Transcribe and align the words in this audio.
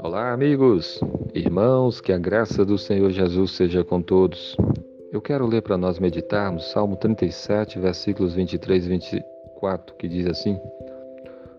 Olá, 0.00 0.32
amigos, 0.32 1.00
irmãos, 1.34 2.00
que 2.00 2.12
a 2.12 2.18
graça 2.18 2.64
do 2.64 2.76
Senhor 2.76 3.10
Jesus 3.10 3.52
seja 3.52 3.84
com 3.84 4.02
todos. 4.02 4.56
Eu 5.12 5.20
quero 5.20 5.46
ler 5.46 5.62
para 5.62 5.76
nós 5.76 5.98
meditarmos 5.98 6.70
Salmo 6.72 6.96
37, 6.96 7.78
versículos 7.78 8.34
23 8.34 8.86
e 8.86 8.88
24, 8.88 9.94
que 9.96 10.08
diz 10.08 10.26
assim: 10.26 10.58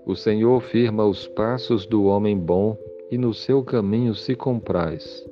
O 0.06 0.16
Senhor 0.16 0.62
firma 0.62 1.06
os 1.06 1.28
passos 1.28 1.86
do 1.86 2.06
homem 2.06 2.38
bom 2.38 2.78
e 3.10 3.18
no 3.18 3.34
seu 3.34 3.64
caminho 3.64 4.14
se 4.14 4.36
compraz. 4.36 5.26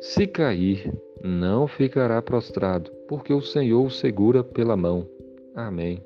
Se 0.00 0.26
cair, 0.26 0.92
não 1.22 1.66
ficará 1.66 2.22
prostrado, 2.22 2.90
porque 3.08 3.32
o 3.32 3.40
Senhor 3.40 3.84
o 3.84 3.90
segura 3.90 4.44
pela 4.44 4.76
mão. 4.76 5.08
Amém. 5.54 6.00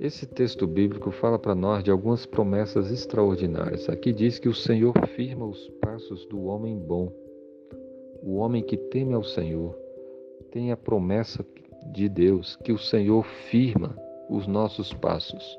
Esse 0.00 0.24
texto 0.24 0.66
bíblico 0.66 1.10
fala 1.10 1.38
para 1.38 1.54
nós 1.54 1.84
de 1.84 1.90
algumas 1.90 2.24
promessas 2.24 2.90
extraordinárias. 2.90 3.86
Aqui 3.86 4.14
diz 4.14 4.38
que 4.38 4.48
o 4.48 4.54
Senhor 4.54 4.94
firma 5.08 5.44
os 5.44 5.68
passos 5.82 6.24
do 6.24 6.44
homem 6.44 6.74
bom. 6.74 7.12
O 8.22 8.36
homem 8.36 8.62
que 8.62 8.78
teme 8.78 9.12
ao 9.12 9.22
Senhor 9.22 9.76
tem 10.50 10.72
a 10.72 10.76
promessa 10.76 11.44
de 11.92 12.08
Deus 12.08 12.56
que 12.64 12.72
o 12.72 12.78
Senhor 12.78 13.26
firma 13.50 13.94
os 14.30 14.46
nossos 14.46 14.90
passos. 14.94 15.58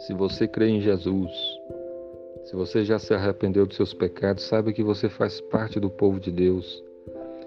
Se 0.00 0.12
você 0.12 0.46
crê 0.46 0.68
em 0.68 0.82
Jesus, 0.82 1.32
se 2.44 2.54
você 2.54 2.84
já 2.84 2.98
se 2.98 3.14
arrependeu 3.14 3.64
dos 3.64 3.76
seus 3.76 3.94
pecados, 3.94 4.44
saiba 4.44 4.70
que 4.70 4.82
você 4.82 5.08
faz 5.08 5.40
parte 5.40 5.80
do 5.80 5.88
povo 5.88 6.20
de 6.20 6.30
Deus. 6.30 6.84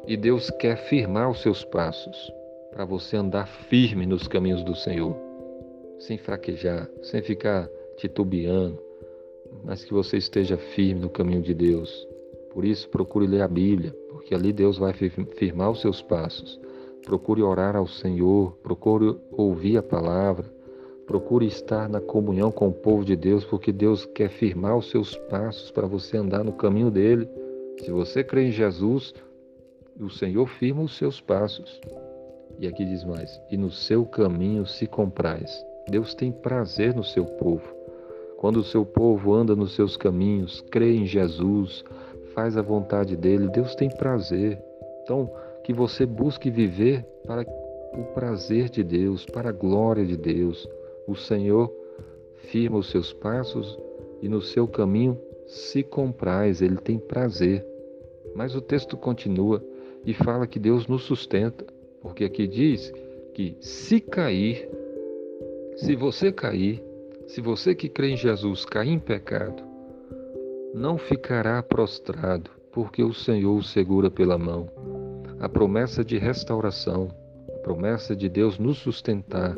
E 0.07 0.17
Deus 0.17 0.49
quer 0.49 0.75
firmar 0.89 1.29
os 1.29 1.39
seus 1.43 1.63
passos 1.63 2.33
para 2.71 2.83
você 2.83 3.15
andar 3.15 3.45
firme 3.45 4.07
nos 4.07 4.27
caminhos 4.27 4.63
do 4.63 4.73
Senhor 4.73 5.26
sem 5.99 6.17
fraquejar, 6.17 6.89
sem 7.01 7.21
ficar 7.21 7.69
titubeando, 7.97 8.79
mas 9.63 9.83
que 9.83 9.93
você 9.93 10.17
esteja 10.17 10.57
firme 10.57 11.01
no 11.01 11.09
caminho 11.09 11.41
de 11.41 11.53
Deus. 11.53 12.07
Por 12.51 12.65
isso, 12.65 12.89
procure 12.89 13.27
ler 13.27 13.41
a 13.41 13.47
Bíblia, 13.47 13.95
porque 14.09 14.33
ali 14.33 14.51
Deus 14.51 14.77
vai 14.77 14.93
firmar 14.93 15.71
os 15.71 15.81
seus 15.81 16.01
passos. 16.01 16.59
Procure 17.03 17.41
orar 17.41 17.75
ao 17.75 17.87
Senhor, 17.87 18.53
procure 18.63 19.17
ouvir 19.31 19.77
a 19.77 19.83
palavra, 19.83 20.45
procure 21.05 21.45
estar 21.45 21.87
na 21.87 22.01
comunhão 22.01 22.51
com 22.51 22.67
o 22.67 22.73
povo 22.73 23.05
de 23.05 23.15
Deus, 23.15 23.45
porque 23.45 23.71
Deus 23.71 24.05
quer 24.05 24.29
firmar 24.29 24.77
os 24.77 24.89
seus 24.89 25.15
passos 25.29 25.71
para 25.71 25.87
você 25.87 26.17
andar 26.17 26.43
no 26.43 26.53
caminho 26.53 26.91
dele. 26.91 27.29
Se 27.79 27.91
você 27.91 28.23
crê 28.23 28.47
em 28.47 28.51
Jesus, 28.51 29.13
o 29.99 30.09
Senhor 30.09 30.47
firma 30.47 30.83
os 30.83 30.97
seus 30.97 31.21
passos. 31.21 31.79
E 32.59 32.67
aqui 32.67 32.83
diz 32.83 33.03
mais: 33.03 33.39
e 33.51 33.57
no 33.57 33.71
seu 33.71 34.05
caminho 34.05 34.65
se 34.65 34.87
compraz. 34.87 35.63
Deus 35.89 36.13
tem 36.13 36.31
prazer 36.31 36.93
no 36.93 37.03
seu 37.03 37.25
povo. 37.25 37.75
Quando 38.37 38.57
o 38.57 38.63
seu 38.63 38.85
povo 38.85 39.33
anda 39.33 39.55
nos 39.55 39.73
seus 39.73 39.97
caminhos, 39.97 40.61
crê 40.69 40.95
em 40.95 41.05
Jesus, 41.05 41.83
faz 42.33 42.55
a 42.57 42.61
vontade 42.61 43.15
dele, 43.15 43.47
Deus 43.49 43.73
tem 43.75 43.89
prazer. 43.89 44.61
Então, 45.01 45.31
que 45.63 45.73
você 45.73 46.05
busque 46.05 46.49
viver 46.49 47.03
para 47.25 47.45
o 47.93 48.03
prazer 48.13 48.69
de 48.69 48.83
Deus, 48.83 49.25
para 49.25 49.49
a 49.49 49.53
glória 49.53 50.05
de 50.05 50.15
Deus. 50.15 50.67
O 51.07 51.15
Senhor 51.15 51.73
firma 52.35 52.77
os 52.77 52.89
seus 52.89 53.11
passos 53.11 53.77
e 54.21 54.29
no 54.29 54.41
seu 54.41 54.67
caminho 54.67 55.19
se 55.47 55.81
compraz, 55.81 56.61
ele 56.61 56.77
tem 56.77 56.99
prazer. 56.99 57.65
Mas 58.35 58.55
o 58.55 58.61
texto 58.61 58.95
continua 58.95 59.63
e 60.05 60.13
fala 60.13 60.45
que 60.45 60.59
Deus 60.59 60.87
nos 60.87 61.03
sustenta, 61.03 61.65
porque 62.01 62.23
aqui 62.23 62.47
diz 62.47 62.93
que 63.33 63.57
se 63.59 63.99
cair, 63.99 64.69
se 65.77 65.95
você 65.95 66.31
cair, 66.31 66.83
se 67.27 67.39
você 67.39 67.75
que 67.75 67.87
crê 67.87 68.09
em 68.09 68.17
Jesus 68.17 68.65
cair 68.65 68.89
em 68.89 68.97
pecado, 68.99 69.61
não 70.73 70.97
ficará 70.97 71.61
prostrado, 71.61 72.49
porque 72.71 73.03
o 73.03 73.13
Senhor 73.13 73.55
o 73.55 73.63
segura 73.63 74.09
pela 74.09 74.39
mão. 74.39 74.67
A 75.39 75.47
promessa 75.47 76.03
de 76.03 76.17
restauração, 76.17 77.09
a 77.53 77.59
promessa 77.59 78.15
de 78.15 78.27
Deus 78.27 78.57
nos 78.57 78.79
sustentar, 78.79 79.55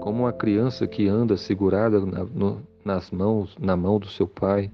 como 0.00 0.22
uma 0.22 0.32
criança 0.32 0.86
que 0.86 1.08
anda 1.08 1.36
segurada 1.36 1.98
na, 2.06 2.24
no, 2.24 2.62
nas 2.84 3.10
mãos, 3.10 3.56
na 3.58 3.76
mão 3.76 3.98
do 3.98 4.06
seu 4.06 4.28
pai, 4.28 4.70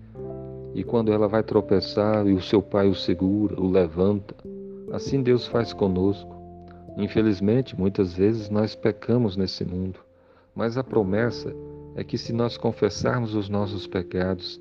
e 0.75 0.85
quando 0.85 1.15
ela 1.15 1.27
vai 1.27 1.43
tropeçar 1.43 2.27
e 2.27 2.35
o 2.35 2.43
seu 2.43 2.61
pai 2.61 2.89
o 2.89 2.95
segura, 2.95 3.59
o 3.59 3.71
levanta, 3.71 4.35
assim 4.93 5.23
Deus 5.23 5.47
faz 5.47 5.73
conosco. 5.73 6.37
Infelizmente, 6.99 7.75
muitas 7.75 8.13
vezes 8.13 8.51
nós 8.51 8.75
pecamos 8.75 9.35
nesse 9.35 9.65
mundo. 9.65 10.06
Mas 10.56 10.78
a 10.78 10.83
promessa 10.83 11.55
é 11.94 12.03
que 12.03 12.17
se 12.17 12.33
nós 12.33 12.56
confessarmos 12.56 13.34
os 13.34 13.50
nossos 13.50 13.87
pecados, 13.87 14.59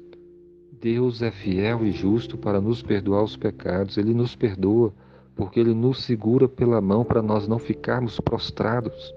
Deus 0.82 1.22
é 1.22 1.32
fiel 1.32 1.86
e 1.86 1.92
justo 1.92 2.38
para 2.38 2.60
nos 2.60 2.82
perdoar 2.82 3.24
os 3.24 3.38
pecados. 3.38 3.98
Ele 3.98 4.14
nos 4.14 4.36
perdoa 4.36 4.94
porque 5.36 5.60
ele 5.60 5.74
nos 5.74 6.04
segura 6.04 6.50
pela 6.50 6.82
mão 6.82 7.06
para 7.06 7.22
nós 7.22 7.48
não 7.48 7.58
ficarmos 7.58 8.20
prostrados 8.20 9.16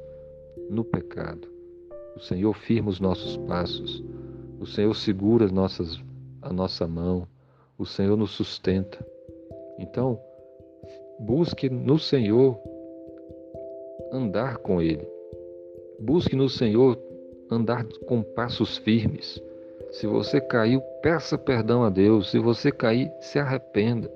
no 0.70 0.84
pecado. 0.84 1.48
O 2.16 2.20
Senhor 2.20 2.54
firma 2.54 2.90
os 2.90 3.00
nossos 3.00 3.36
passos. 3.36 4.02
O 4.60 4.66
Senhor 4.66 4.94
segura 4.94 5.46
as 5.46 5.52
nossas, 5.52 6.00
a 6.40 6.52
nossa 6.52 6.86
mão. 6.86 7.26
O 7.76 7.84
Senhor 7.84 8.16
nos 8.16 8.30
sustenta. 8.30 9.04
Então, 9.80 10.18
busque 11.18 11.68
no 11.68 11.98
Senhor 11.98 12.56
andar 14.12 14.58
com 14.58 14.80
Ele. 14.80 15.17
Busque 15.98 16.36
no 16.36 16.48
Senhor 16.48 16.98
andar 17.50 17.84
com 18.06 18.22
passos 18.22 18.78
firmes. 18.78 19.42
Se 19.90 20.06
você 20.06 20.40
caiu, 20.40 20.80
peça 21.02 21.38
perdão 21.38 21.82
a 21.82 21.90
Deus. 21.90 22.30
Se 22.30 22.38
você 22.38 22.70
cair, 22.70 23.10
se 23.20 23.38
arrependa. 23.38 24.10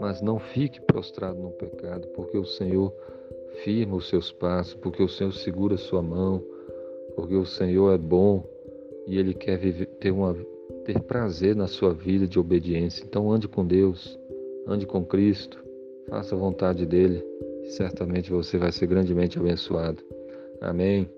Mas 0.00 0.22
não 0.22 0.38
fique 0.38 0.80
prostrado 0.80 1.38
no 1.38 1.50
pecado, 1.50 2.06
porque 2.14 2.38
o 2.38 2.44
Senhor 2.44 2.92
firma 3.64 3.96
os 3.96 4.08
seus 4.08 4.32
passos, 4.32 4.74
porque 4.74 5.02
o 5.02 5.08
Senhor 5.08 5.32
segura 5.32 5.74
a 5.74 5.78
sua 5.78 6.00
mão, 6.00 6.42
porque 7.14 7.34
o 7.34 7.44
Senhor 7.44 7.92
é 7.92 7.98
bom 7.98 8.42
e 9.06 9.18
Ele 9.18 9.34
quer 9.34 9.58
viver, 9.58 9.86
ter, 9.86 10.10
uma, 10.10 10.34
ter 10.84 11.00
prazer 11.00 11.54
na 11.54 11.66
sua 11.66 11.92
vida 11.92 12.26
de 12.26 12.38
obediência. 12.38 13.04
Então 13.04 13.30
ande 13.30 13.48
com 13.48 13.66
Deus, 13.66 14.18
ande 14.66 14.86
com 14.86 15.04
Cristo, 15.04 15.62
faça 16.08 16.34
a 16.34 16.38
vontade 16.38 16.86
dEle 16.86 17.22
e 17.64 17.70
certamente 17.70 18.30
você 18.30 18.56
vai 18.56 18.72
ser 18.72 18.86
grandemente 18.86 19.38
abençoado. 19.38 20.02
Amém. 20.60 21.08